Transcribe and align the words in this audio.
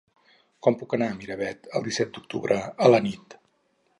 Com 0.67 0.77
puc 0.79 0.95
anar 0.97 1.09
a 1.11 1.17
Miravet 1.19 1.69
el 1.79 1.85
disset 1.87 2.15
d'octubre 2.17 2.59
a 2.87 2.91
la 2.95 3.03
nit? 3.09 3.37